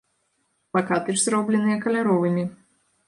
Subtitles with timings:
[0.77, 2.43] Плакаты ж зробленыя каляровымі.